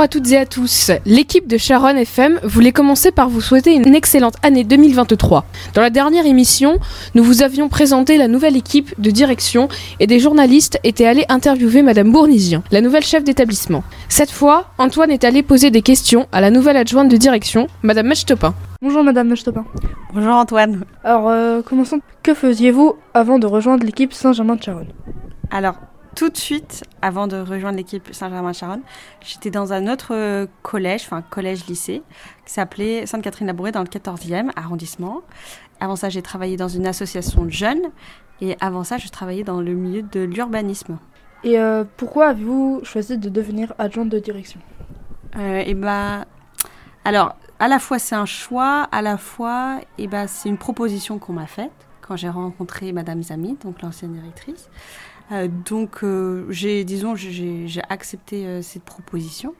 [0.00, 0.90] Bonjour à toutes et à tous.
[1.04, 5.44] L'équipe de Sharon FM voulait commencer par vous souhaiter une excellente année 2023.
[5.74, 6.78] Dans la dernière émission,
[7.14, 9.68] nous vous avions présenté la nouvelle équipe de direction
[9.98, 13.84] et des journalistes étaient allés interviewer Madame Bournisien, la nouvelle chef d'établissement.
[14.08, 18.06] Cette fois, Antoine est allé poser des questions à la nouvelle adjointe de direction, Madame
[18.06, 18.54] Mechtopin.
[18.80, 19.66] Bonjour Madame Mechtopin.
[20.14, 20.86] Bonjour Antoine.
[21.04, 22.00] Alors, euh, commençons.
[22.22, 24.88] Que faisiez-vous avant de rejoindre l'équipe Saint-Germain-de-Charonne
[25.50, 25.74] Alors,
[26.14, 28.82] tout de suite, avant de rejoindre l'équipe Saint-Germain-Charonne,
[29.20, 32.02] j'étais dans un autre euh, collège, enfin collège-lycée,
[32.44, 35.22] qui s'appelait Sainte-Catherine-Labouré dans le 14e arrondissement.
[35.80, 37.90] Avant ça, j'ai travaillé dans une association de jeunes
[38.40, 40.98] et avant ça, je travaillais dans le milieu de l'urbanisme.
[41.42, 44.60] Et euh, pourquoi avez-vous choisi de devenir adjointe de direction?
[45.36, 46.26] Euh, Et bah,
[47.04, 51.18] alors, à la fois c'est un choix, à la fois, et bah, c'est une proposition
[51.18, 54.68] qu'on m'a faite quand j'ai rencontré Madame Zami, donc l'ancienne directrice.
[55.32, 59.54] Euh, donc, euh, j'ai, disons, j'ai, accepté euh, cette proposition.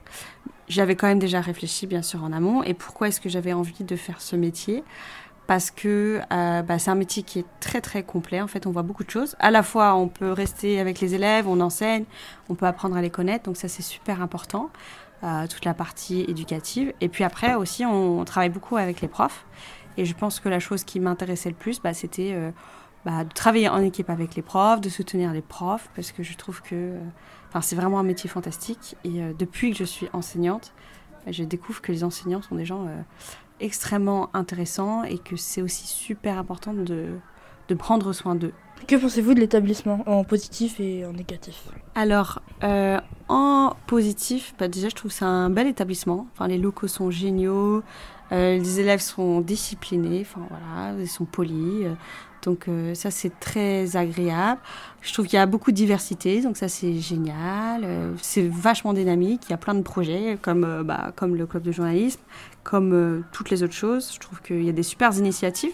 [0.67, 2.63] J'avais quand même déjà réfléchi, bien sûr, en amont.
[2.63, 4.83] Et pourquoi est-ce que j'avais envie de faire ce métier?
[5.47, 8.39] Parce que bah, c'est un métier qui est très très complet.
[8.39, 9.35] En fait, on voit beaucoup de choses.
[9.39, 12.05] À la fois, on peut rester avec les élèves, on enseigne,
[12.47, 13.45] on peut apprendre à les connaître.
[13.45, 14.69] Donc ça, c'est super important,
[15.49, 16.93] toute la partie éducative.
[17.01, 19.45] Et puis après aussi, on, travaille beaucoup avec les profs.
[19.97, 22.33] Et je pense que la chose qui m'intéressait le plus, bah, c'était
[23.05, 26.37] bah, de travailler en équipe avec les profs, de soutenir les profs, parce que je
[26.37, 26.99] trouve que euh,
[27.61, 28.95] c'est vraiment un métier fantastique.
[29.03, 30.73] Et euh, depuis que je suis enseignante,
[31.27, 33.01] je découvre que les enseignants sont des gens euh,
[33.59, 37.07] extrêmement intéressants et que c'est aussi super important de,
[37.67, 38.53] de prendre soin d'eux.
[38.87, 41.67] Que pensez-vous de l'établissement en positif et en négatif?
[41.93, 42.41] Alors,
[43.29, 46.25] en positif, bah, déjà je trouve que c'est un bel établissement.
[46.33, 47.83] Enfin, les locaux sont géniaux,
[48.31, 51.87] les élèves sont disciplinés, enfin voilà, ils sont polis.
[52.41, 54.59] Donc euh, ça c'est très agréable.
[55.01, 57.81] Je trouve qu'il y a beaucoup de diversité, donc ça c'est génial.
[57.83, 59.43] Euh, c'est vachement dynamique.
[59.47, 62.19] Il y a plein de projets comme euh, bah, comme le club de journalisme,
[62.63, 64.11] comme toutes les autres choses.
[64.13, 65.73] Je trouve qu'il y a des super initiatives.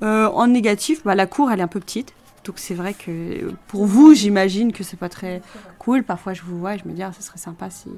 [0.00, 2.14] en négatif, bah, la cour elle est un peu petite.
[2.44, 5.42] Donc c'est vrai que pour vous, j'imagine que c'est pas très
[5.78, 6.04] cool.
[6.04, 7.88] Parfois je vous vois et je me dis ah, ce serait sympa si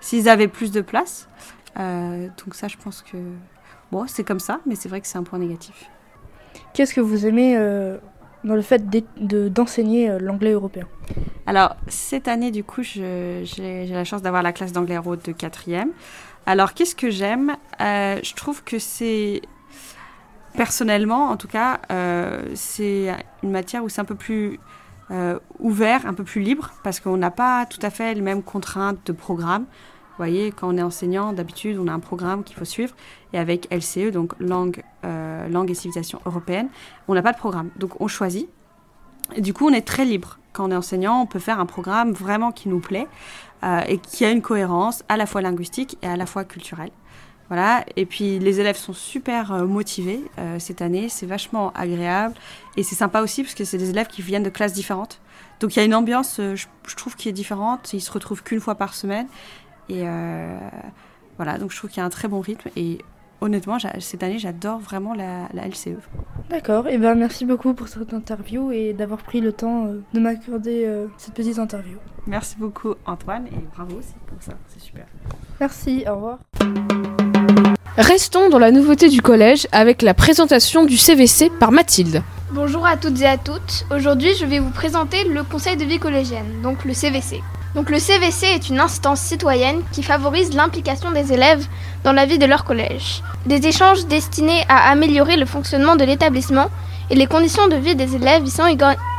[0.00, 1.28] s'ils avaient plus de place.
[1.76, 3.16] Donc ça je pense que
[3.92, 5.90] bon c'est comme ça, mais c'est vrai que c'est un point négatif.
[6.72, 7.98] Qu'est-ce que vous aimez euh,
[8.44, 8.82] dans le fait
[9.18, 10.86] d'enseigner euh, l'anglais européen?
[11.46, 15.90] Alors, cette année, du coup, j'ai la chance d'avoir la classe d'anglais euro de quatrième.
[16.46, 17.56] Alors, qu'est-ce que j'aime?
[17.80, 19.42] Euh, Je trouve que c'est,
[20.54, 21.80] personnellement, en tout cas,
[22.54, 24.60] c'est une matière où c'est un peu plus
[25.58, 29.04] ouvert, un peu plus libre, parce qu'on n'a pas tout à fait les mêmes contraintes
[29.06, 29.66] de programme
[30.20, 32.94] voyez, quand on est enseignant, d'habitude, on a un programme qu'il faut suivre.
[33.32, 36.68] Et avec LCE, donc langue, euh, langue et civilisation européenne,
[37.08, 37.70] on n'a pas de programme.
[37.76, 38.48] Donc on choisit.
[39.38, 40.38] Du coup, on est très libre.
[40.52, 43.06] Quand on est enseignant, on peut faire un programme vraiment qui nous plaît
[43.62, 46.90] euh, et qui a une cohérence à la fois linguistique et à la fois culturelle.
[47.48, 47.84] Voilà.
[47.96, 50.22] Et puis les élèves sont super euh, motivés
[50.58, 51.08] cette année.
[51.08, 52.34] C'est vachement agréable
[52.76, 55.20] et c'est sympa aussi parce que c'est des élèves qui viennent de classes différentes.
[55.60, 57.92] Donc il y a une ambiance, je, je trouve, qui est différente.
[57.92, 59.26] Ils se retrouvent qu'une fois par semaine
[59.90, 60.56] et euh,
[61.36, 62.70] voilà, donc je trouve qu'il y a un très bon rythme.
[62.76, 62.98] Et
[63.40, 65.98] honnêtement, cette année, j'adore vraiment la, LCE.
[66.48, 70.20] D'accord, et ben merci beaucoup pour cette interview et d'avoir pris le temps euh, de
[70.20, 71.98] m'accorder euh, cette petite interview.
[72.26, 75.06] Merci beaucoup Antoine et bravo aussi pour ça, c'est super.
[75.58, 76.38] Merci, au revoir.
[77.96, 82.22] Restons dans la nouveauté du collège avec la présentation du CVC par Mathilde.
[82.52, 83.86] Bonjour à toutes et à toutes.
[83.94, 87.42] Aujourd'hui, je vais vous présenter le conseil de vie collégienne, donc le CVC.
[87.74, 91.66] Donc le CVC est une instance citoyenne qui favorise l'implication des élèves
[92.02, 93.22] dans la vie de leur collège.
[93.46, 96.66] Des échanges destinés à améliorer le fonctionnement de l'établissement
[97.10, 98.64] et les conditions de vie des élèves y sont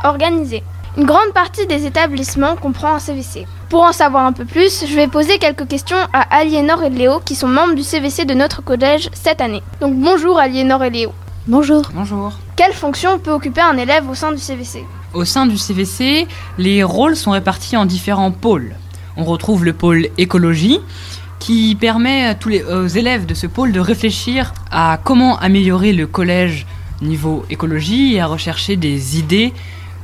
[0.04, 0.62] organisées.
[0.98, 3.46] Une grande partie des établissements comprend un CVC.
[3.70, 7.20] Pour en savoir un peu plus, je vais poser quelques questions à Aliénor et Léo
[7.20, 9.62] qui sont membres du CVC de notre collège cette année.
[9.80, 11.12] Donc bonjour Aliénor et Léo.
[11.46, 11.82] Bonjour.
[11.94, 12.34] Bonjour.
[12.56, 14.84] Quelle fonction peut occuper un élève au sein du CVC
[15.14, 16.26] au sein du CVC,
[16.58, 18.74] les rôles sont répartis en différents pôles.
[19.16, 20.80] On retrouve le pôle écologie,
[21.42, 25.92] qui permet à tous les, aux élèves de ce pôle de réfléchir à comment améliorer
[25.92, 26.66] le collège
[27.00, 29.52] niveau écologie et à rechercher des idées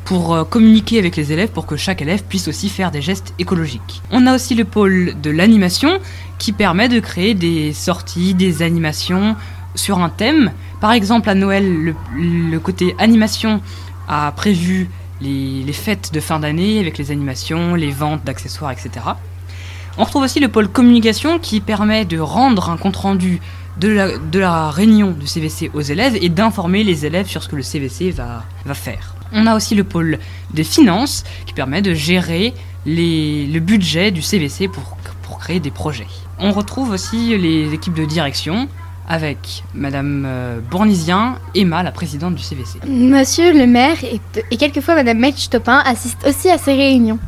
[0.05, 3.35] pour euh, communiquer avec les élèves pour que chaque élève puisse aussi faire des gestes
[3.39, 4.03] écologiques.
[4.11, 6.01] On a aussi le pôle de l'animation
[6.39, 9.37] qui permet de créer des sorties, des animations
[9.77, 10.51] sur un thème.
[10.81, 13.61] Par exemple, à Noël, le côté animation
[14.09, 14.89] a prévu
[15.21, 18.91] les, fêtes de fin d'année avec les animations, les ventes d'accessoires, etc.
[19.97, 23.41] On retrouve aussi le pôle communication qui permet de rendre un compte-rendu
[23.79, 27.49] de la, de la, réunion du CVC aux élèves et d'informer les élèves sur ce
[27.49, 28.45] que le CVC va,
[28.75, 29.15] faire.
[29.33, 30.19] On a aussi le pôle
[30.53, 32.55] des finances qui permet de gérer
[32.87, 36.07] le budget du CVC pour créer des projets.
[36.39, 38.69] On retrouve aussi les équipes de direction
[39.09, 42.79] avec Madame euh, Bournisien, Emma, la présidente du CVC.
[42.87, 47.19] Monsieur le maire et, quelquefois Madame Metch Topin assistent aussi à ces réunions.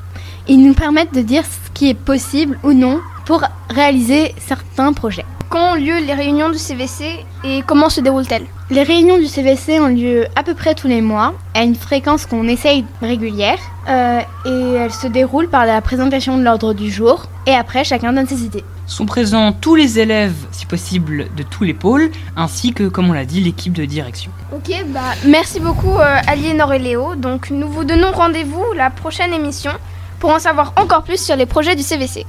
[0.47, 5.25] Ils nous permettent de dire ce qui est possible ou non pour réaliser certains projets.
[5.51, 8.47] Quand ont lieu les réunions du CVC et comment se déroulent-elles?
[8.71, 12.25] Les réunions du CVC ont lieu à peu près tous les mois, à une fréquence
[12.25, 13.59] qu'on essaye régulière,
[13.89, 18.13] euh, et elles se déroulent par la présentation de l'ordre du jour, et après chacun
[18.13, 18.63] donne ses idées.
[18.87, 23.13] Sont présents tous les élèves, si possible, de tous les pôles, ainsi que, comme on
[23.13, 24.31] l'a dit, l'équipe de direction.
[24.55, 27.17] Ok, bah merci beaucoup euh, Aliénor et Léo.
[27.17, 29.73] Donc nous vous donnons rendez-vous la prochaine émission
[30.21, 32.25] pour en savoir encore plus sur les projets du CVC.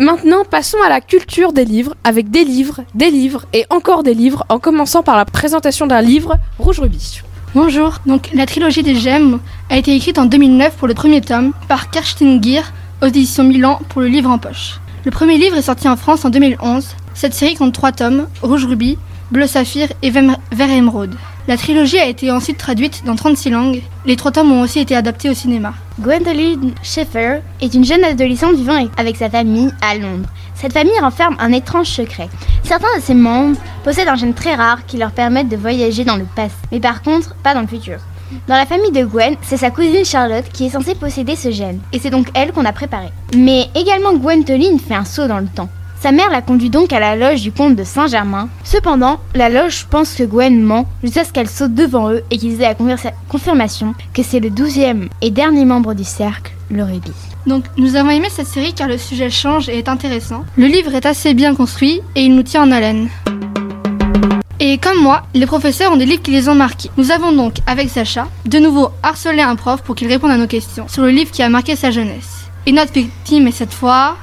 [0.00, 4.14] Maintenant, passons à la culture des livres, avec des livres, des livres et encore des
[4.14, 7.22] livres, en commençant par la présentation d'un livre, Rouge Rubis.
[7.52, 9.40] Bonjour, donc la trilogie des gemmes
[9.70, 12.62] a été écrite en 2009 pour le premier tome par Kerstin Gier
[13.02, 14.78] aux éditions Milan pour le livre en poche.
[15.04, 16.86] Le premier livre est sorti en France en 2011.
[17.14, 18.98] Cette série compte trois tomes, Rouge Rubis,
[19.32, 21.16] Bleu Saphir et Vert Émeraude.
[21.48, 23.82] La trilogie a été ensuite traduite dans 36 langues.
[24.06, 25.74] Les trois tomes ont aussi été adaptés au cinéma.
[26.00, 30.28] Gwendoline Schaeffer est une jeune adolescente vivant avec sa famille à Londres.
[30.54, 32.28] Cette famille renferme un étrange secret.
[32.62, 36.16] Certains de ses membres possèdent un gène très rare qui leur permet de voyager dans
[36.16, 37.98] le passé, mais par contre pas dans le futur.
[38.46, 41.80] Dans la famille de Gwen, c'est sa cousine Charlotte qui est censée posséder ce gène,
[41.92, 43.08] et c'est donc elle qu'on a préparé.
[43.34, 45.70] Mais également Gwendoline fait un saut dans le temps.
[46.00, 48.48] Sa mère la conduit donc à la loge du comte de Saint-Germain.
[48.62, 52.62] Cependant, la loge pense que Gwen ment jusqu'à ce qu'elle saute devant eux et qu'ils
[52.62, 57.10] aient la confirmation que c'est le douzième et dernier membre du cercle, le rubis.
[57.48, 60.44] Donc nous avons aimé cette série car le sujet change et est intéressant.
[60.56, 63.08] Le livre est assez bien construit et il nous tient en haleine.
[64.60, 66.90] Et comme moi, les professeurs ont des livres qui les ont marqués.
[66.96, 70.46] Nous avons donc, avec Sacha, de nouveau harcelé un prof pour qu'il réponde à nos
[70.46, 72.50] questions sur le livre qui a marqué sa jeunesse.
[72.66, 74.16] Et notre victime est cette fois...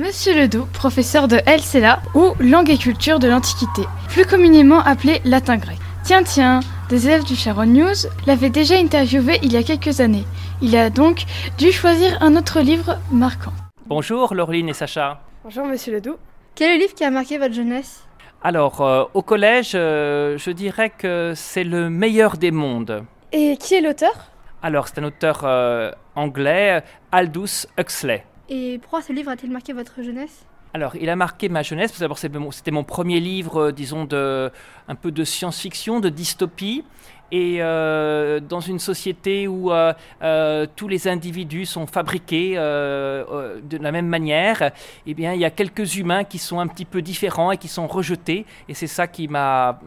[0.00, 5.58] Monsieur Ledoux, professeur de LCLA ou langue et culture de l'Antiquité, plus communément appelé latin
[5.58, 5.76] grec.
[6.04, 10.24] Tiens, tiens, des élèves du Sharon News l'avaient déjà interviewé il y a quelques années.
[10.62, 11.24] Il a donc
[11.58, 13.52] dû choisir un autre livre marquant.
[13.84, 15.20] Bonjour Laureline et Sacha.
[15.44, 16.16] Bonjour Monsieur Ledoux.
[16.54, 18.02] Quel est le livre qui a marqué votre jeunesse?
[18.42, 23.04] Alors, euh, au collège, euh, je dirais que c'est le meilleur des mondes.
[23.32, 24.30] Et qui est l'auteur?
[24.62, 26.82] Alors, c'est un auteur euh, anglais,
[27.12, 28.24] Aldous Huxley.
[28.50, 30.44] Et pourquoi ce livre a-t-il marqué votre jeunesse?
[30.74, 34.04] Alors, il a marqué ma jeunesse, parce que d'abord, c'était mon premier livre, euh, disons,
[34.04, 34.50] de,
[34.88, 36.84] un peu de science-fiction, de dystopie.
[37.32, 39.92] Et euh, dans une société où euh,
[40.22, 44.72] euh, tous les individus sont fabriqués de la même manière,
[45.06, 47.68] eh bien, il y a quelques humains qui sont un petit peu différents et qui
[47.68, 48.46] sont rejetés.
[48.68, 49.78] Et c'est ça qui m'a,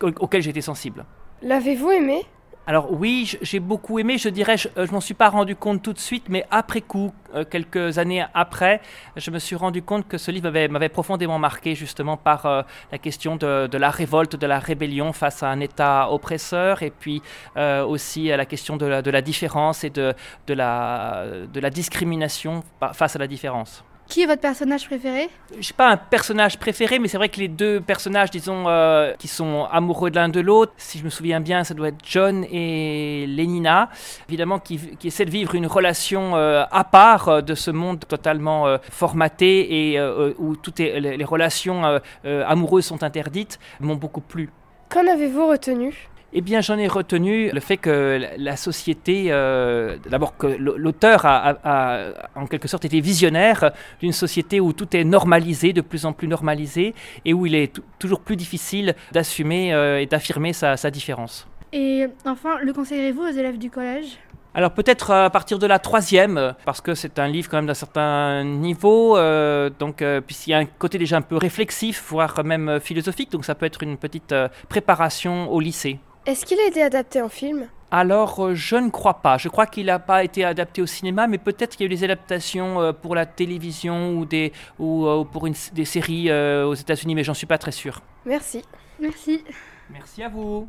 [0.00, 1.04] au- auquel été sensible.
[1.42, 2.24] L'avez-vous aimé?
[2.68, 5.82] Alors oui, j'ai beaucoup aimé, je dirais, je, euh, je m'en suis pas rendu compte
[5.82, 8.80] tout de suite, mais après coup, euh, quelques années après,
[9.14, 12.98] je me suis rendu compte que ce livre m'avait- profondément marqué justement par euh, la
[12.98, 17.22] question de, la révolte, de la rébellion face à un État oppresseur, et puis
[17.56, 20.12] euh, aussi à la question de la, de la différence et de,
[20.48, 22.64] de, la, de la discrimination
[22.94, 23.84] face à la différence.
[24.08, 25.28] Qui est votre personnage préféré?
[25.58, 29.26] Je pas un personnage préféré, mais c'est vrai que les deux personnages, disons, euh, qui
[29.26, 32.44] sont amoureux de l'un de l'autre, si je me souviens bien, ça doit être John
[32.44, 33.90] et Lénina,
[34.28, 38.00] évidemment, qui, qui essaient de vivre une relation euh, à part euh, de ce monde
[38.06, 40.00] totalement euh, formaté et
[40.38, 44.50] où toutes les, les relations amoureuses sont interdites, m'ont beaucoup plu.
[44.88, 46.08] Qu'en avez-vous retenu?
[46.32, 51.36] Eh bien, j'en ai retenu le fait que la- société, euh, d'abord que l'auteur a,
[51.50, 56.04] a- a, en quelque sorte été visionnaire d'une société où tout est normalisé, de plus
[56.04, 60.52] en plus normalisé, et où il est tou- toujours plus difficile d'assumer euh, et d'affirmer
[60.52, 61.46] sa, sa différence.
[61.72, 64.18] Et enfin, le conseillerez-vous aux élèves du collège?
[64.54, 67.66] Alors peut-être à partir de la troisième, euh, parce que c'est un livre quand même
[67.66, 72.02] d'un certain niveau, euh, donc euh, puisqu'il y a un côté déjà un peu réflexif,
[72.08, 75.98] voire même euh, philosophique, donc ça peut être une petite euh, préparation au lycée.
[76.26, 77.68] Est-ce qu'il a été adapté en film?
[77.92, 79.38] Alors, euh, je ne crois pas.
[79.38, 81.96] Je crois qu'il n'a pas été adapté au cinéma, mais peut-être qu'il y a eu
[81.96, 86.74] des adaptations euh, pour la télévision ou, des, ou euh, pour une, des séries aux
[86.74, 88.02] États-Unis, mais j'en suis pas très sûr.
[88.24, 88.62] Merci.
[88.98, 89.44] Merci.
[89.88, 90.68] Merci à vous.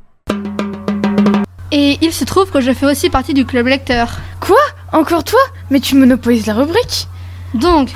[1.72, 4.20] Et il se trouve que je fais aussi partie du club lecteur.
[4.94, 5.40] Encore toi?
[5.72, 7.08] Mais tu monopolises la rubrique?
[7.56, 7.90] Donc,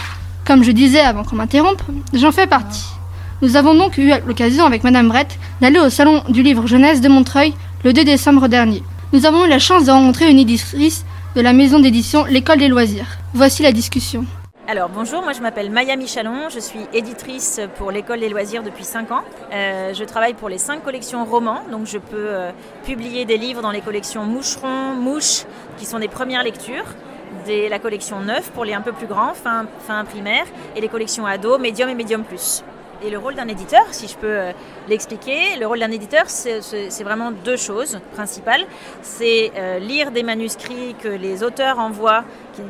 [0.46, 2.88] comme je disais avant qu'on m'interrompe, j'en fais partie.
[3.41, 7.10] Nous avons donc eu l'occasion avec Madame Brett d'aller au salon du livre jeunesse de
[7.10, 8.83] Montreuil le 2 décembre dernier.
[9.13, 11.05] Nous avons eu la chance de rencontrer une éditrice
[11.36, 13.17] de la maison d'édition L'école des loisirs.
[13.33, 14.25] Voici la discussion.
[14.67, 18.83] Alors bonjour, moi je m'appelle Maya Michalon, je suis éditrice pour l'école des loisirs depuis
[18.83, 19.24] 5 ans.
[19.51, 22.51] Euh, je travaille pour les 5 collections romans, donc je peux euh,
[22.86, 25.45] publier des livres dans les collections Moucheron, Mouche,
[25.79, 26.86] qui sont des premières lectures,
[27.48, 30.45] la collection neuve pour les un peu plus grands, fin, fin primaire,
[30.75, 32.63] et les collections ados, médium et médium plus.
[33.03, 34.51] Et le rôle d'un éditeur, si je peux euh,
[34.88, 38.63] l'expliquer, le rôle d'un éditeur, c'est vraiment deux choses principales.
[39.01, 42.24] C'est euh, lire des manuscrits que les auteurs envoient,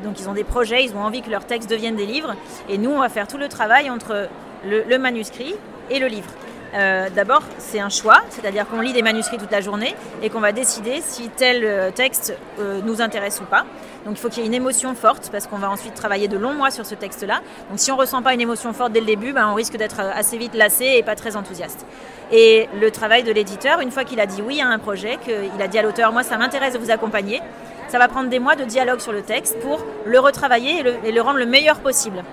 [0.03, 2.35] donc ils ont des projets, ils ont envie que leurs textes deviennent des livres,
[2.69, 4.29] et nous, on va faire tout le travail entre
[4.65, 5.55] le, manuscrit
[5.89, 6.29] et le livre.
[6.75, 10.39] Euh, D'abord, c'est un choix, c'est-à-dire qu'on lit des manuscrits toute la journée et qu'on
[10.39, 12.37] va décider si tel texte
[12.85, 13.65] nous intéresse ou pas.
[14.05, 16.37] Donc il faut qu'il y ait une émotion forte parce qu'on va ensuite travailler de
[16.37, 17.41] longs mois sur ce texte-là.
[17.69, 19.99] Donc si on ressent pas une émotion forte dès le début, ben, on risque d'être
[19.99, 21.85] euh, assez vite lassé et pas très enthousiaste.
[22.31, 25.61] Et le travail de l'éditeur, une fois qu'il a dit oui à un projet, qu'il
[25.61, 27.41] a dit à l'auteur, moi ça m'intéresse de vous accompagner,
[27.89, 30.93] ça va prendre des mois de dialogue sur le texte pour le retravailler et le,
[31.03, 32.23] et le rendre le meilleur possible.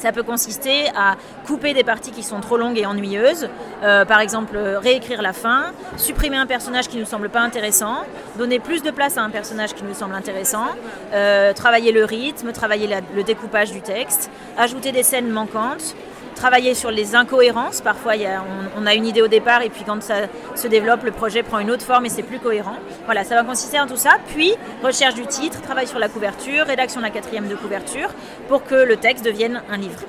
[0.00, 1.16] Ça peut consister à
[1.46, 3.50] couper des parties qui sont trop longues et ennuyeuses,
[3.82, 8.06] euh, par exemple réécrire la fin, supprimer un personnage qui ne nous semble pas intéressant,
[8.38, 10.68] donner plus de place à un personnage qui nous semble intéressant,
[11.12, 15.94] euh, travailler le rythme, travailler le découpage du texte, ajouter des scènes manquantes,
[16.34, 17.80] travailler sur les incohérences.
[17.80, 18.14] Parfois,
[18.76, 20.14] on, on a une idée au départ et puis quand ça
[20.54, 22.76] se développe, le projet prend une autre forme et c'est plus cohérent.
[23.04, 24.12] Voilà, ça va consister en tout ça.
[24.34, 28.10] Puis, recherche du titre, travail sur la couverture, rédaction de la quatrième de couverture
[28.48, 30.00] pour que le texte devienne un livre.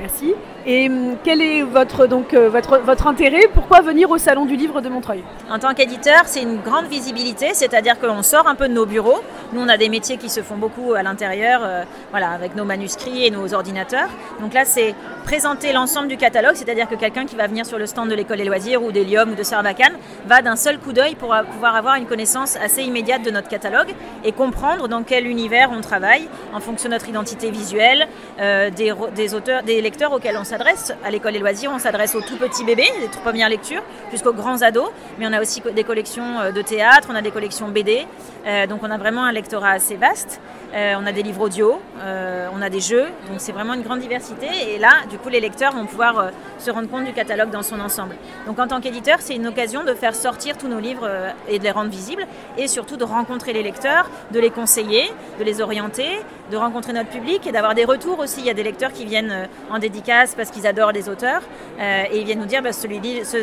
[0.00, 0.34] Merci.
[0.66, 3.48] Et hum, quel est votre, donc, euh, votre, votre intérêt?
[3.52, 5.22] Pourquoi venir au Salon du Livre de Montreuil?
[5.50, 9.20] En tant qu'éditeur, c'est une grande visibilité, c'est-à-dire qu'on sort un peu de nos bureaux.
[9.52, 12.64] Nous, on a des métiers qui se font beaucoup à l'intérieur, euh, voilà, avec nos
[12.64, 14.08] manuscrits et nos ordinateurs.
[14.40, 17.84] Donc là, c'est présenter l'ensemble du catalogue, c'est-à-dire que quelqu'un qui va venir sur le
[17.84, 19.94] stand de l'école des loisirs ou d'Helium ou de Sarbacane
[20.26, 23.94] va d'un seul coup d'œil pour pouvoir avoir une connaissance assez immédiate de notre catalogue
[24.24, 28.08] et comprendre dans quel univers on travaille en fonction de notre identité visuelle,
[28.40, 30.92] euh, des, des auteurs, des auxquels on s'adresse.
[31.04, 34.62] À l'école des loisirs, on s'adresse aux tout petits bébés, les premières lectures, jusqu'aux grands
[34.62, 34.90] ados.
[35.18, 38.06] Mais on a aussi des collections euh, de théâtre, on a des collections BD.
[38.46, 40.40] Euh, donc on a vraiment un lectorat assez vaste.
[40.72, 43.06] Euh, on a des livres audio, euh, on a des jeux.
[43.28, 44.46] Donc c'est vraiment une grande diversité.
[44.68, 47.62] Et là, du coup, les lecteurs vont pouvoir euh, se rendre compte du catalogue dans
[47.62, 48.14] son ensemble.
[48.46, 51.08] Donc en tant qu'éditeur, c'est une occasion de faire sortir tous nos livres
[51.48, 52.26] et de les rendre visibles.
[52.56, 57.10] Et surtout de rencontrer les lecteurs, de les conseiller, de les orienter, de rencontrer notre
[57.10, 58.40] public et d'avoir des retours aussi.
[58.40, 61.42] Il y a des lecteurs qui viennent en dédicace parce qu'ils adorent les auteurs
[61.80, 62.86] et ils viennent nous dire bah, ce,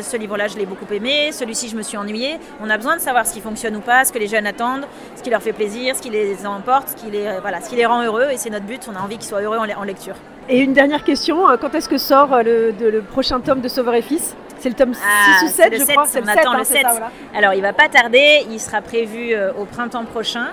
[0.02, 2.38] ce livre-là je l'ai beaucoup aimé, celui-ci je me suis ennuyé.
[2.60, 4.86] On a besoin de savoir ce qui fonctionne ou pas, ce que les jeunes attendent,
[5.16, 7.68] ce qui leur fait plaisir, ce qui les emporte, ce qui les, euh, voilà, ce
[7.70, 8.86] qui les rend heureux et c'est notre but.
[8.92, 10.14] On a envie qu'ils soient heureux en, le- lecture.
[10.48, 13.60] Et une dernière question, euh, quand est-ce que sort euh, le, de- le prochain tome
[13.60, 14.34] de Sauveur et Fils?
[14.60, 16.28] C'est le tome 6 Ah, ou c'est 7, le je 7, crois C'est on le
[16.30, 16.82] attend 7, hein, le c'est 7.
[16.82, 17.10] ça, voilà.
[17.36, 20.48] Alors, il va pas tarder, il sera prévu euh, au printemps prochain.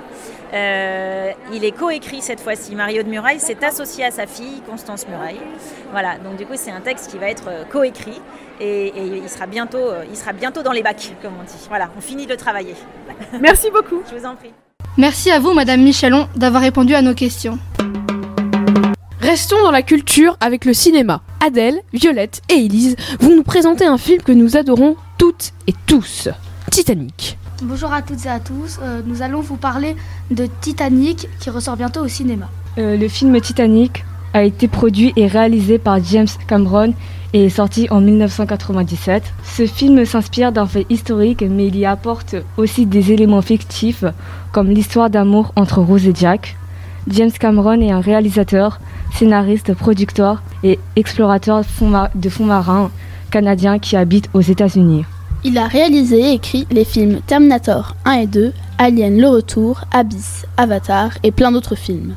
[0.54, 2.76] Euh, il est coécrit cette fois-ci.
[2.76, 5.40] Mario de Muraille s'est associé à sa fille, Constance Muraille.
[5.92, 8.22] Voilà, donc du coup, c'est un texte qui va être euh, coécrit
[8.60, 11.66] et, et il, sera bientôt, il sera bientôt dans les bacs, comme on dit.
[11.68, 12.76] Voilà, on finit de travailler.
[13.42, 14.04] Merci beaucoup.
[14.12, 14.54] Je vous en prie.
[14.98, 17.60] Merci à vous, Madame Michelon, d'avoir répondu à nos questions.
[19.20, 21.22] Restons dans la culture avec le cinéma.
[21.46, 26.30] Adèle, Violette et Élise vont nous présenter un film que nous adorons toutes et tous.
[26.72, 27.38] Titanic.
[27.62, 29.98] Bonjour à toutes et à tous, Euh, nous allons vous parler
[30.32, 32.50] de Titanic qui ressort bientôt au cinéma.
[32.78, 36.94] Euh, le film Titanic a été produit et réalisé par James Cameron
[37.36, 39.22] et est sorti en 1997.
[39.44, 44.06] Ce film s'inspire d'un fait historique mais il y apporte aussi des éléments fictifs
[44.54, 46.56] comme l'histoire d'amour entre Rose et Jack.
[47.10, 48.80] James Cameron est un réalisateur,
[49.14, 51.64] scénariste, producteur et explorateur
[52.16, 52.90] de fonds marins
[53.32, 55.04] canadien qui habite aux États-Unis.
[55.44, 60.46] Il a réalisé et écrit les films Terminator 1 et 2, Alien le Retour, Abyss,
[60.56, 62.16] Avatar et plein d'autres films.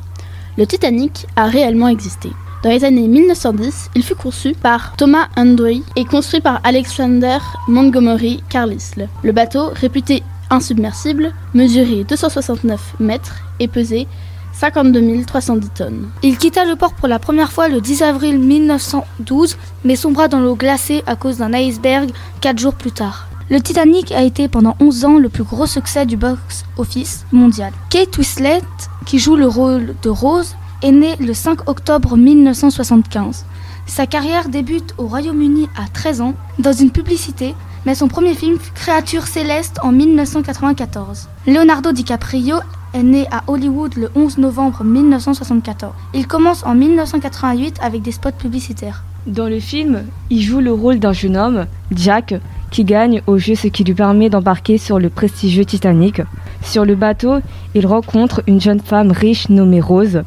[0.57, 2.29] Le Titanic a réellement existé.
[2.61, 7.37] Dans les années 1910, il fut conçu par Thomas Hendry et construit par Alexander
[7.69, 9.07] Montgomery Carlisle.
[9.23, 14.07] Le bateau, réputé insubmersible, mesurait 269 mètres et pesait
[14.51, 16.09] 52 310 tonnes.
[16.21, 20.41] Il quitta le port pour la première fois le 10 avril 1912, mais sombra dans
[20.41, 22.11] l'eau glacée à cause d'un iceberg
[22.41, 23.29] 4 jours plus tard.
[23.49, 27.71] Le Titanic a été pendant 11 ans le plus gros succès du box-office mondial.
[27.89, 28.61] Kate Winslet,
[29.05, 33.45] qui joue le rôle de Rose, est née le 5 octobre 1975.
[33.85, 37.55] Sa carrière débute au Royaume-Uni à 13 ans dans une publicité,
[37.85, 41.27] mais son premier film Créature céleste en 1994.
[41.47, 42.57] Leonardo DiCaprio
[42.93, 45.93] est né à Hollywood le 11 novembre 1974.
[46.13, 49.03] Il commence en 1988 avec des spots publicitaires.
[49.27, 52.35] Dans le film, il joue le rôle d'un jeune homme, Jack,
[52.71, 56.21] qui gagne au jeu ce qui lui permet d'embarquer sur le prestigieux Titanic.
[56.61, 57.39] Sur le bateau,
[57.75, 60.23] il rencontre une jeune femme riche nommée Rose.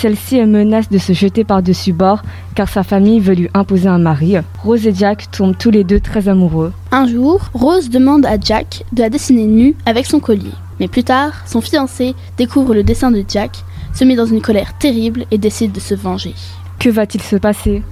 [0.00, 2.22] Celle-ci est menace de se jeter par-dessus bord
[2.54, 4.36] car sa famille veut lui imposer un mari.
[4.62, 6.72] Rose et Jack tombent tous les deux très amoureux.
[6.92, 10.52] Un jour, Rose demande à Jack de la dessiner nue avec son collier.
[10.78, 14.78] Mais plus tard, son fiancé découvre le dessin de Jack, se met dans une colère
[14.78, 16.36] terrible et décide de se venger.
[16.78, 17.82] Que va-t-il se passer?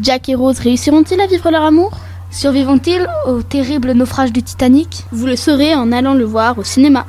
[0.00, 1.90] Jack et Rose réussiront-ils à vivre leur amour?
[2.30, 5.02] Survivront-ils au terrible naufrage du Titanic?
[5.10, 7.06] Vous le saurez en allant le voir au cinéma.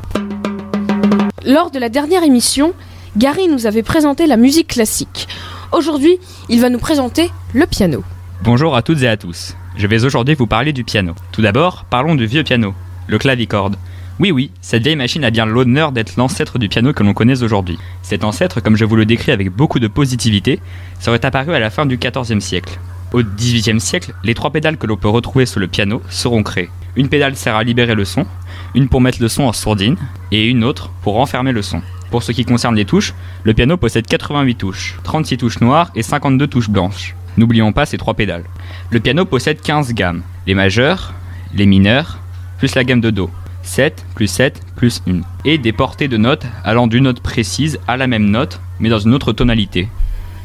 [1.45, 2.73] Lors de la dernière émission,
[3.17, 5.27] Gary nous avait présenté la musique classique.
[5.71, 6.19] Aujourd'hui,
[6.49, 8.03] il va nous présenter le piano.
[8.43, 9.55] Bonjour à toutes et à tous.
[9.75, 11.15] Je vais aujourd'hui vous parler du piano.
[11.31, 12.75] Tout d'abord, parlons du vieux piano,
[13.07, 13.75] le clavicorde.
[14.19, 17.41] Oui, oui, cette vieille machine a bien l'honneur d'être l'ancêtre du piano que l'on connaît
[17.41, 17.79] aujourd'hui.
[18.03, 20.59] Cet ancêtre, comme je vous le décris avec beaucoup de positivité,
[20.99, 22.79] serait apparu à la fin du XIVe siècle.
[23.13, 26.69] Au XVIIIe siècle, les trois pédales que l'on peut retrouver sur le piano seront créées.
[26.95, 28.27] Une pédale sert à libérer le son,
[28.75, 29.97] une pour mettre le son en sourdine,
[30.31, 31.81] et une autre pour renfermer le son.
[32.11, 36.03] Pour ce qui concerne les touches, le piano possède 88 touches, 36 touches noires et
[36.03, 37.15] 52 touches blanches.
[37.37, 38.45] N'oublions pas ces trois pédales.
[38.89, 41.13] Le piano possède 15 gammes, les majeures,
[41.53, 42.17] les mineures,
[42.57, 43.29] plus la gamme de Do.
[43.63, 45.19] 7 plus 7 plus 1.
[45.43, 48.99] Et des portées de notes allant d'une note précise à la même note, mais dans
[48.99, 49.89] une autre tonalité.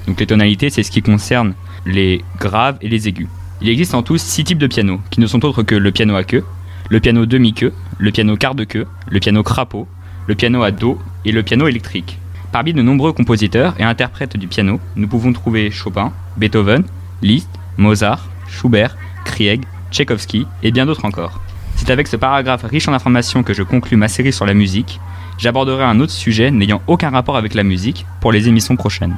[0.07, 1.55] Donc les tonalités, c'est ce qui concerne
[1.87, 3.29] les graves et les aigus.
[3.61, 6.17] Il existe en tout 6 types de pianos, qui ne sont autres que le piano
[6.17, 6.45] à queue,
[6.91, 9.87] le piano demi-queue, le piano quart de queue, le piano crapaud,
[10.27, 12.19] le piano à do et le piano électrique.
[12.53, 16.85] Parmi de nombreux compositeurs et interprètes du piano, nous pouvons trouver Chopin, Beethoven,
[17.23, 17.49] Liszt,
[17.79, 21.41] Mozart, Schubert, Krieg, Tchaïkovski et bien d'autres encore.
[21.77, 25.01] C'est avec ce paragraphe riche en informations que je conclus ma série sur la musique.
[25.39, 29.17] J'aborderai un autre sujet n'ayant aucun rapport avec la musique pour les émissions prochaines.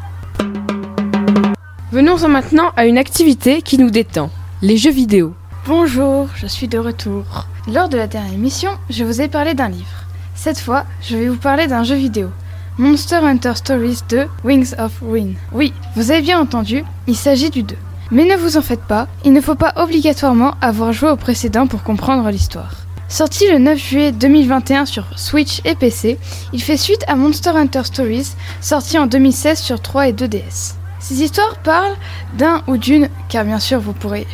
[1.92, 4.30] Venons-en maintenant à une activité qui nous détend,
[4.62, 5.34] les jeux vidéo.
[5.66, 7.25] Bonjour, je suis de retour.
[7.73, 10.03] Lors de la dernière émission, je vous ai parlé d'un livre.
[10.44, 12.28] Cette fois, je vais vous parler d'un jeu vidéo.
[12.76, 15.36] Monster Hunter Stories 2 Wings of Wind.
[15.52, 17.74] Oui, vous avez bien entendu, il s'agit du 2.
[18.10, 21.66] Mais ne vous en faites pas, il ne faut pas obligatoirement avoir joué au précédent
[21.66, 22.74] pour comprendre l'histoire.
[23.08, 26.18] Sorti le 9 juillet 2021 sur Switch et PC,
[26.52, 30.74] il fait suite à Monster Hunter Stories, sorti en 2016 sur 3 et 2DS.
[30.98, 31.96] Ces histoires parlent
[32.37, 34.26] d'un ou d'une, car bien sûr vous pourrez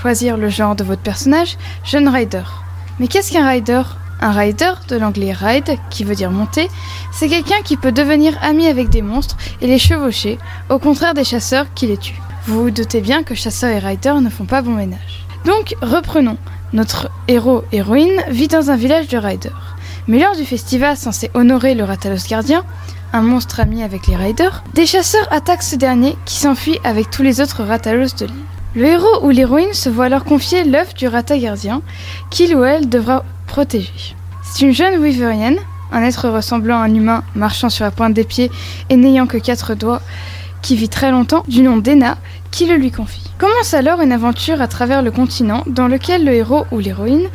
[0.00, 2.44] choisir le genre de votre personnage, jeune rider.
[3.00, 3.82] Mais qu'est-ce qu'un rider?
[4.20, 6.68] Un rider, de l'anglais ride, qui veut dire monter,
[7.12, 10.38] c'est quelqu'un qui peut devenir ami avec des monstres et les chevaucher,
[10.70, 12.20] au contraire des chasseurs qui les tuent.
[12.46, 15.26] Vous vous doutez bien que chasseurs et riders ne font pas bon ménage.
[15.44, 16.38] Donc reprenons.
[16.72, 19.76] Notre héros héroïne vit dans un village de riders.
[20.06, 22.64] Mais lors du festival censé honorer le Ratalos gardien,
[23.12, 27.22] un monstre ami avec les riders, des chasseurs attaquent ce dernier qui s'enfuit avec tous
[27.22, 28.44] les autres Ratalos de l'île.
[28.74, 31.80] Le héros ou l'héroïne se voit alors confier l'œuf du Rata gardien
[32.30, 33.24] qu'il ou elle devra
[33.66, 35.58] C'est une jeune Weaverienne,
[35.90, 38.52] un être ressemblant à un humain marchant sur la pointe des pieds
[38.88, 40.00] et n'ayant que quatre doigts,
[40.62, 42.18] qui vit très longtemps, du nom d'Ena,
[42.52, 43.30] qui le lui confie.
[43.38, 47.28] Commence alors une aventure à travers le continent dans lequel le héros ou l'héroïne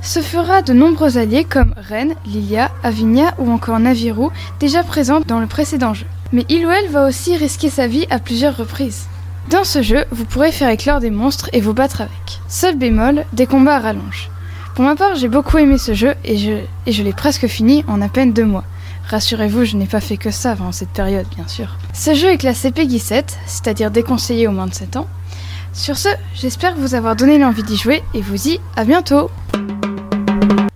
[0.00, 4.28] se fera de nombreux alliés comme Ren, Lilia, Avinia ou encore Naviru,
[4.60, 6.06] déjà présents dans le précédent jeu.
[6.32, 9.08] Mais il ou elle va aussi risquer sa vie à plusieurs reprises.
[9.50, 12.40] Dans ce jeu, vous pourrez faire éclore des monstres et vous battre avec.
[12.48, 14.30] Seul bémol, des combats à rallonge.
[14.76, 16.52] Pour ma part, j'ai beaucoup aimé ce jeu et je,
[16.84, 18.64] et je l'ai presque fini en à peine deux mois.
[19.08, 21.78] Rassurez-vous, je n'ai pas fait que ça avant cette période, bien sûr.
[21.94, 25.06] Ce jeu est classé PEGI 7, c'est-à-dire déconseillé aux moins de 7 ans.
[25.72, 29.30] Sur ce, j'espère vous avoir donné l'envie d'y jouer et vous dis à bientôt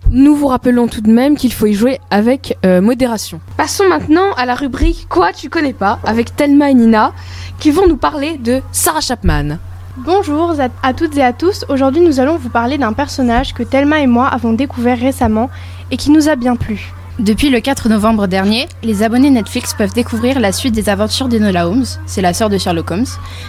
[0.09, 3.39] Nous vous rappelons tout de même qu'il faut y jouer avec euh, modération.
[3.55, 7.13] Passons maintenant à la rubrique Quoi tu connais pas avec Thelma et Nina
[7.59, 9.59] qui vont nous parler de Sarah Chapman.
[9.97, 13.99] Bonjour à toutes et à tous, aujourd'hui nous allons vous parler d'un personnage que Thelma
[13.99, 15.49] et moi avons découvert récemment
[15.91, 16.93] et qui nous a bien plu.
[17.19, 21.67] Depuis le 4 novembre dernier, les abonnés Netflix peuvent découvrir la suite des aventures d'Enola
[21.67, 23.05] Holmes, c'est la sœur de Sherlock Holmes,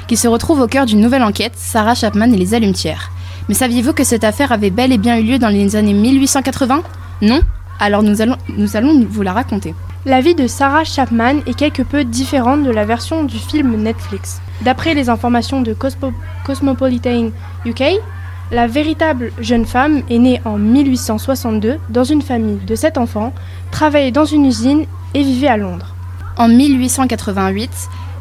[0.08, 3.12] qui se retrouve au cœur d'une nouvelle enquête, Sarah Chapman et les allumetières.
[3.48, 6.82] Mais saviez-vous que cette affaire avait bel et bien eu lieu dans les années 1880
[7.22, 7.40] Non?
[7.84, 9.74] Alors nous allons, nous allons vous la raconter.
[10.06, 14.40] La vie de Sarah Chapman est quelque peu différente de la version du film Netflix.
[14.60, 16.12] D'après les informations de Cosmo
[16.46, 17.30] Cosmopolitan
[17.66, 17.82] UK,
[18.52, 23.32] la véritable jeune femme est née en 1862 dans une famille de 7 enfants,
[23.72, 25.96] travaillait dans une usine et vivait à Londres.
[26.36, 27.68] En 1888,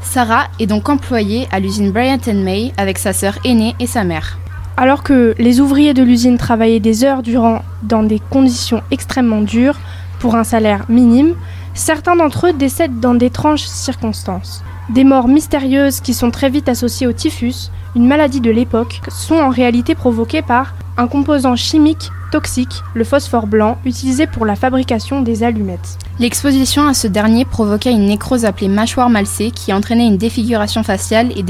[0.01, 4.40] Sarah est donc employée à l'usine Bryant May avec sa sœur aînée et sa mère.
[4.77, 9.77] Alors que les ouvriers de l'usine travaillaient des heures durant dans des conditions extrêmement dures
[10.19, 11.35] pour un salaire minime,
[11.73, 14.63] certains d'entre eux décèdent dans d'étranges circonstances.
[14.89, 19.35] Des morts mystérieuses qui sont très vite associées au typhus, une maladie de l'époque, sont
[19.35, 25.21] en réalité provoquées par un composant chimique toxique, le phosphore blanc, utilisé pour la fabrication
[25.21, 25.97] des allumettes.
[26.19, 31.31] L'exposition à ce dernier provoqua une nécrose appelée mâchoire malcée qui entraînait une défiguration faciale
[31.35, 31.43] et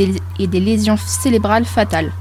[0.48, 2.12] des lésions cérébrales fatales.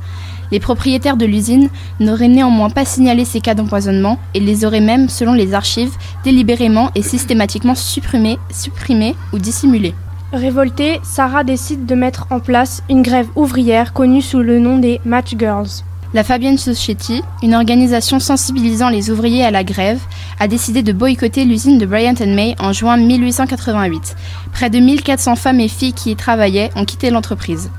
[0.50, 1.68] Les propriétaires de l'usine
[2.00, 6.90] n'auraient néanmoins pas signalé ces cas d'empoisonnement et les auraient même, selon les archives, délibérément
[6.94, 9.94] et systématiquement supprimés, supprimés ou dissimulés.
[10.32, 15.00] Révoltée, Sarah décide de mettre en place une grève ouvrière connue sous le nom des
[15.04, 15.82] Match Girls.
[16.12, 20.00] La Fabian Society, une organisation sensibilisant les ouvriers à la grève,
[20.40, 24.16] a décidé de boycotter l'usine de Bryant May en juin 1888.
[24.52, 27.70] Près de 1400 femmes et filles qui y travaillaient ont quitté l'entreprise.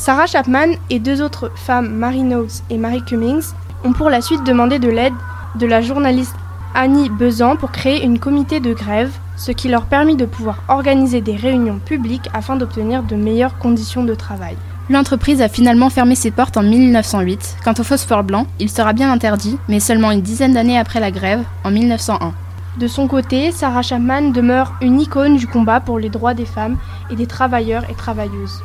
[0.00, 3.52] Sarah Chapman et deux autres femmes, Mary Notes et Mary Cummings,
[3.84, 5.12] ont pour la suite demandé de l'aide
[5.56, 6.34] de la journaliste
[6.74, 11.20] Annie Bezan pour créer une comité de grève, ce qui leur permit de pouvoir organiser
[11.20, 14.56] des réunions publiques afin d'obtenir de meilleures conditions de travail.
[14.88, 17.58] L'entreprise a finalement fermé ses portes en 1908.
[17.62, 21.10] Quant au phosphore blanc, il sera bien interdit, mais seulement une dizaine d'années après la
[21.10, 22.32] grève, en 1901.
[22.78, 26.78] De son côté, Sarah Chapman demeure une icône du combat pour les droits des femmes
[27.10, 28.62] et des travailleurs et travailleuses.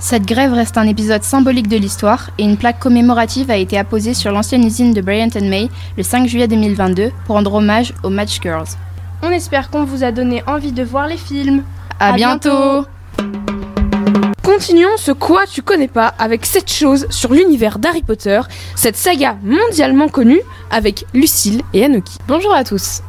[0.00, 4.14] Cette grève reste un épisode symbolique de l'histoire et une plaque commémorative a été apposée
[4.14, 8.40] sur l'ancienne usine de Bryant May le 5 juillet 2022 pour rendre hommage aux Match
[8.40, 8.68] Girls.
[9.22, 11.64] On espère qu'on vous a donné envie de voir les films.
[11.98, 12.86] À, bientôt
[14.44, 18.40] Continuons ce quoi tu connais pas avec cette chose sur l'univers d'Harry Potter,
[18.76, 22.18] cette saga mondialement connue avec Lucille et Anoki.
[22.28, 23.02] Bonjour à tous.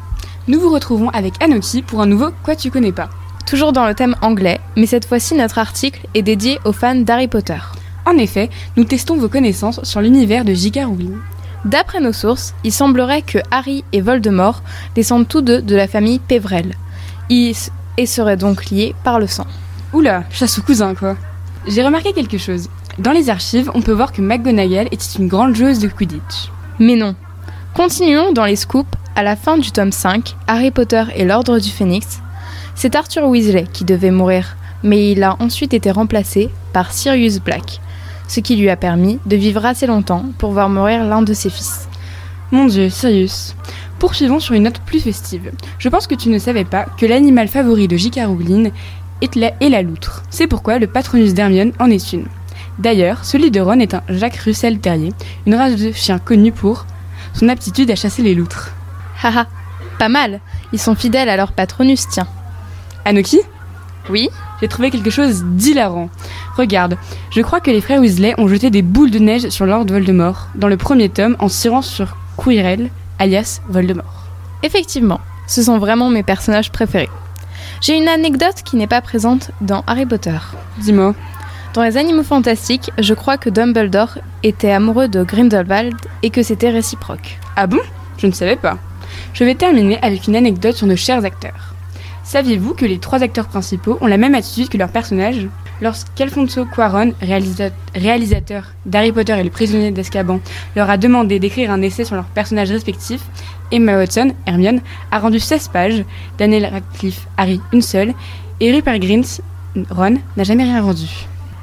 [0.48, 3.10] Nous vous retrouvons avec Anoki pour un nouveau Quoi tu connais pas.
[3.50, 7.26] Toujours dans le thème anglais, mais cette fois-ci notre article est dédié aux fans d'Harry
[7.26, 7.58] Potter.
[8.06, 10.84] En effet, nous testons vos connaissances sur l'univers de J.K.
[10.86, 11.16] Rowling.
[11.64, 14.62] D'après nos sources, il semblerait que Harry et Voldemort
[14.94, 16.76] descendent tous deux de la famille Pévrel.
[17.28, 17.56] Ils
[17.96, 19.48] et seraient donc liés par le sang.
[19.92, 21.16] Oula, chasse au cousin quoi.
[21.66, 22.68] J'ai remarqué quelque chose.
[23.00, 26.52] Dans les archives, on peut voir que McGonagall était une grande joueuse de Quidditch.
[26.78, 27.16] Mais non.
[27.74, 28.96] Continuons dans les scoops.
[29.16, 32.20] À la fin du tome 5, Harry Potter et l'Ordre du Phénix,
[32.74, 37.80] c'est Arthur Weasley qui devait mourir, mais il a ensuite été remplacé par Sirius Black,
[38.28, 41.50] ce qui lui a permis de vivre assez longtemps pour voir mourir l'un de ses
[41.50, 41.88] fils.
[42.50, 43.54] Mon dieu, Sirius.
[43.98, 45.52] Poursuivons sur une note plus festive.
[45.78, 48.20] Je pense que tu ne savais pas que l'animal favori de J.K.
[48.26, 48.72] Rowling
[49.20, 50.22] est la, est la loutre.
[50.30, 52.26] C'est pourquoi le patronus d'Hermione en est une.
[52.78, 55.12] D'ailleurs, celui de Ron est un Jacques Russell Terrier,
[55.46, 56.86] une race de chien connue pour
[57.34, 58.72] son aptitude à chasser les loutres.
[59.22, 59.46] Haha,
[59.98, 60.40] pas mal.
[60.72, 62.26] Ils sont fidèles à leur patronus, tiens.
[63.04, 63.40] Anoki
[64.10, 64.28] Oui
[64.60, 66.10] J'ai trouvé quelque chose d'hilarant.
[66.56, 66.96] Regarde,
[67.30, 70.48] je crois que les frères Weasley ont jeté des boules de neige sur Lord Voldemort
[70.54, 74.26] dans le premier tome en tirant sur Quirrell, alias Voldemort.
[74.62, 77.08] Effectivement, ce sont vraiment mes personnages préférés.
[77.80, 80.38] J'ai une anecdote qui n'est pas présente dans Harry Potter.
[80.78, 81.14] Dis-moi.
[81.72, 86.70] Dans les animaux fantastiques, je crois que Dumbledore était amoureux de Grindelwald et que c'était
[86.70, 87.38] réciproque.
[87.56, 87.78] Ah bon?
[88.18, 88.76] Je ne savais pas.
[89.32, 91.69] Je vais terminer avec une anecdote sur nos chers acteurs.
[92.30, 95.48] Saviez-vous que les trois acteurs principaux ont la même attitude que leurs personnages?
[95.82, 100.38] Lorsqu'Alfonso Cuaron, réalisa réalisateur d'Harry Potter et le prisonnier d'Azkaban,
[100.76, 103.24] leur a demandé d'écrire un essai sur leurs personnages respectifs,
[103.72, 106.04] Emma Watson, Hermione, a rendu 16 pages,
[106.38, 108.14] Daniel Radcliffe, Harry, une seule,
[108.60, 109.40] et Rupert Grint,
[109.90, 111.08] Ron, n'a jamais rien rendu.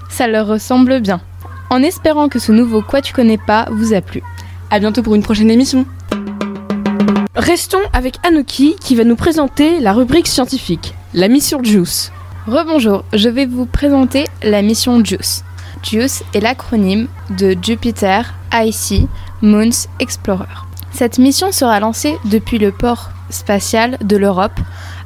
[0.09, 1.21] Ça leur ressemble bien.
[1.69, 4.21] En espérant que ce nouveau Quoi tu connais pas vous a plu.
[4.69, 5.85] À bientôt pour une prochaine émission.
[7.47, 12.11] Restons avec Anoki qui va nous présenter la rubrique scientifique, la mission Juice.
[12.45, 15.45] Rebonjour, je vais vous présenter la mission JUICE.
[15.81, 17.07] JUICE est l'acronyme
[17.37, 19.07] de Jupiter Icy
[19.41, 20.43] Moons Explorer.
[20.91, 24.59] Cette mission sera lancée depuis le port spatial de l'Europe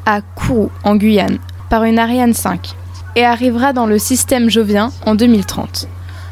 [0.08, 1.38] à Kourou, en Guyane,
[1.70, 2.74] par une Ariane 5
[3.18, 5.88] et arrivera dans le système jovien en 2030.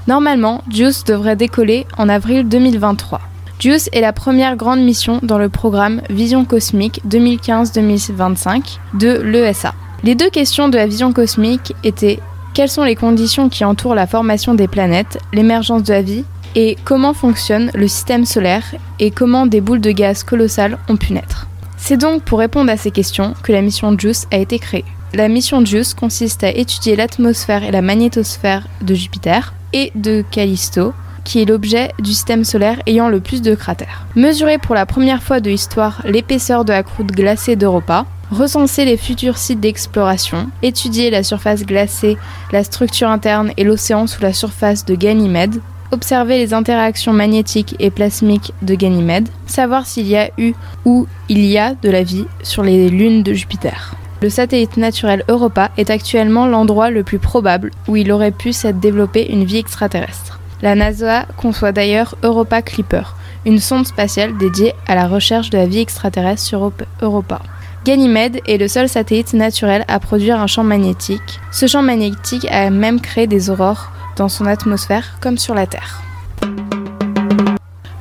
[0.07, 3.21] Normalement, JUICE devrait décoller en avril 2023.
[3.59, 9.73] JUICE est la première grande mission dans le programme Vision cosmique 2015-2025 de l'ESA.
[10.01, 12.19] Les deux questions de la vision cosmique étaient
[12.53, 16.23] quelles sont les conditions qui entourent la formation des planètes, l'émergence de la vie,
[16.55, 18.63] et comment fonctionne le système solaire
[18.97, 21.47] et comment des boules de gaz colossales ont pu naître?
[21.75, 24.85] C'est donc pour répondre à ces questions que la mission JUICE a été créée.
[25.13, 30.93] La mission JUICE consiste à étudier l'atmosphère et la magnétosphère de Jupiter et de Callisto,
[31.23, 34.05] qui est l'objet du système solaire ayant le plus de cratères.
[34.15, 38.97] Mesurer pour la première fois de l'histoire l'épaisseur de la croûte glacée d'Europa, recenser les
[38.97, 42.17] futurs sites d'exploration, étudier la surface glacée,
[42.51, 47.89] la structure interne et l'océan sous la surface de Ganymède, observer les interactions magnétiques et
[47.89, 50.53] plasmiques de Ganymède, savoir s'il y a eu
[50.85, 53.95] ou il y a de la vie sur les lunes de Jupiter.
[54.21, 58.79] Le satellite naturel Europa est actuellement l'endroit le plus probable où il aurait pu s'être
[58.79, 60.38] développé une vie extraterrestre.
[60.61, 63.03] La NASA conçoit d'ailleurs Europa Clipper,
[63.45, 67.41] une sonde spatiale dédiée à la recherche de la vie extraterrestre sur Europa.
[67.85, 71.39] Ganymède est le seul satellite naturel à produire un champ magnétique.
[71.51, 76.01] Ce champ magnétique a même créé des aurores dans son atmosphère comme sur la Terre.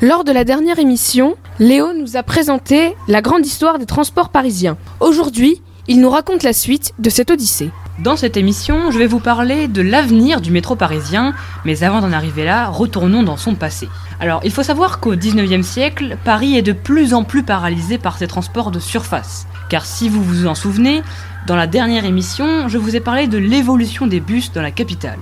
[0.00, 4.76] Lors de la dernière émission, Léo nous a présenté la grande histoire des transports parisiens.
[4.98, 7.70] Aujourd'hui, il nous raconte la suite de cette odyssée.
[7.98, 11.32] Dans cette émission, je vais vous parler de l'avenir du métro parisien,
[11.64, 13.88] mais avant d'en arriver là, retournons dans son passé.
[14.20, 18.18] Alors, il faut savoir qu'au 19e siècle, Paris est de plus en plus paralysé par
[18.18, 19.46] ses transports de surface.
[19.70, 21.02] Car si vous vous en souvenez,
[21.46, 25.18] dans la dernière émission, je vous ai parlé de l'évolution des bus dans la capitale.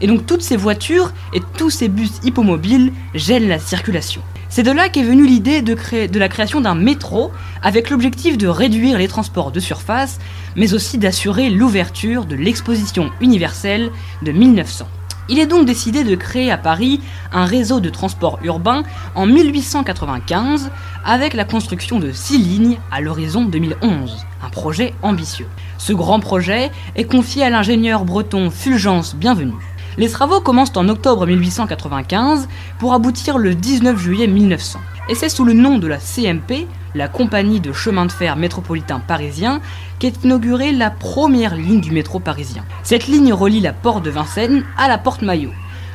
[0.00, 4.22] Et donc toutes ces voitures et tous ces bus hippomobiles gênent la circulation.
[4.50, 7.30] C'est de là qu'est venue l'idée de, la création d'un métro
[7.62, 10.18] avec l'objectif de réduire les transports de surface,
[10.56, 13.90] mais aussi d'assurer l'ouverture de l'exposition universelle
[14.22, 14.88] de 1900.
[15.28, 18.84] Il est donc décidé de créer à Paris un réseau de transport urbain
[19.14, 20.70] en 1895
[21.04, 25.48] avec la construction de six lignes à l'horizon 2011, un projet ambitieux.
[25.76, 29.52] Ce grand projet est confié à l'ingénieur breton Fulgence Bienvenue.
[29.98, 32.46] Les travaux commencent en octobre 1895
[32.78, 34.78] pour aboutir le 19 juillet 1900.
[35.08, 39.00] Et c'est sous le nom de la CMP, la compagnie de chemin de fer métropolitain
[39.00, 39.60] parisien,
[39.98, 42.64] qu'est inaugurée la première ligne du métro parisien.
[42.84, 45.50] Cette ligne relie la porte de Vincennes à la porte Maillot.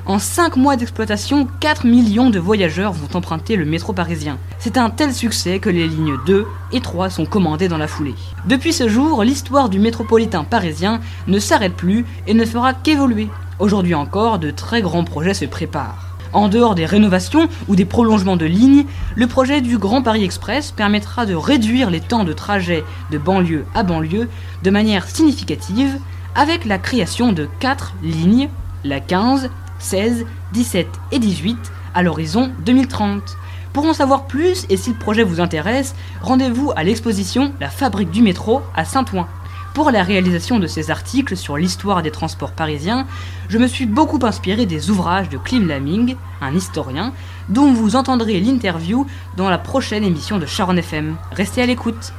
[0.06, 4.38] En 5 mois d'exploitation, 4 millions de voyageurs vont emprunter le métro parisien.
[4.60, 8.16] C'est un tel succès que les lignes 2 et 3 sont commandées dans la foulée.
[8.46, 13.30] Depuis ce jour, l'histoire du métropolitain parisien ne s'arrête plus et ne fera qu'évoluer.
[13.60, 16.18] Aujourd'hui encore, de très grands projets se préparent.
[16.34, 18.86] En dehors des rénovations ou des prolongements de lignes,
[19.16, 23.66] le projet du Grand Paris Express permettra de réduire les temps de trajet de banlieue
[23.76, 24.28] à banlieue
[24.64, 26.00] de manière significative
[26.34, 28.50] avec la création de 4 lignes,
[28.84, 31.58] la 15, 16, 17 et 18,
[31.94, 33.38] à l'horizon 2030.
[33.72, 38.12] Pour en savoir plus et si le projet vous intéresse, rendez-vous à l'exposition La Fabrique
[38.12, 39.28] du métro à Saint-Ouen.
[39.74, 43.08] Pour la réalisation de ces articles sur l'histoire des transports parisiens,
[43.50, 47.12] je me suis beaucoup inspiré des ouvrages de Klim Laming, un historien,
[47.50, 51.16] dont vous entendrez l'interview dans la prochaine émission de Sharon FM.
[51.32, 52.14] Restez à l'écoute.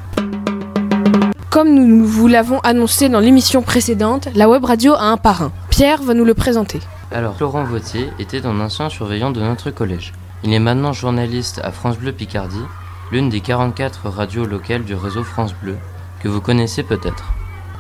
[1.48, 5.52] Comme nous vous l'avons annoncé dans l'émission précédente, la web radio a un parrain.
[5.70, 6.80] Pierre va nous le présenter.
[7.12, 10.12] Alors, Laurent Vautier était un ancien surveillant de notre collège.
[10.42, 12.64] Il est maintenant journaliste à France Bleu Picardie,
[13.12, 15.76] l'une des 44 radios locales du réseau France Bleu,
[16.20, 17.32] que vous connaissez peut-être.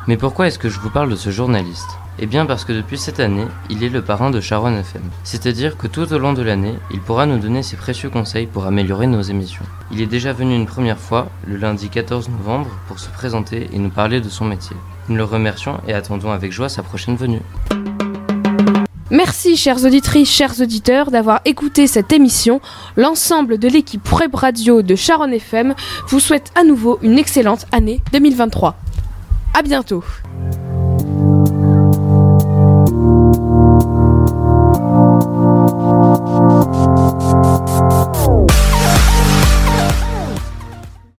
[0.06, 1.88] Mais pourquoi est-ce que je vous parle de ce journaliste?
[2.18, 5.02] Eh bien parce que depuis cette année, il est le parrain de Sharon FM.
[5.24, 8.66] C'est-à-dire que tout au long de l'année, il pourra nous donner ses précieux conseils pour
[8.66, 9.64] améliorer nos émissions.
[9.90, 13.78] Il est déjà venu une première fois, le lundi 14 novembre, pour se présenter et
[13.78, 14.76] nous parler de son métier.
[15.08, 17.40] Nous le remercions et attendons avec joie sa prochaine venue.
[19.10, 22.60] Merci chères auditrices, chers auditeurs d'avoir écouté cette émission.
[22.96, 25.74] L'ensemble de l'équipe Web Radio de Sharon FM
[26.08, 28.76] vous souhaite à nouveau une excellente année 2023.
[29.54, 30.02] À bientôt.